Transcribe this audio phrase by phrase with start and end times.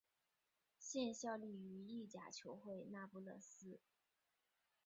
[0.79, 3.79] 现效力于意甲球会那不勒斯。